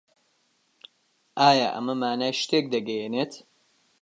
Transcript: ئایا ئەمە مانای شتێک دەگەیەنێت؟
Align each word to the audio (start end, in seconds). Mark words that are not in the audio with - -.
ئایا 1.39 1.67
ئەمە 1.73 1.93
مانای 2.01 2.33
شتێک 2.41 2.65
دەگەیەنێت؟ 2.73 3.33